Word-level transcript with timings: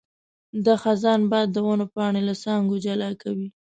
د 0.65 0.67
خزان 0.81 1.21
باد 1.31 1.47
د 1.53 1.57
ونو 1.67 1.85
پاڼې 1.93 2.21
له 2.29 2.33
څانګو 2.43 2.75
جلا 2.85 3.09
کوي. 3.21 3.47